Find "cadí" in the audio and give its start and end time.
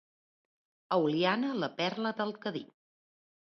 2.47-2.65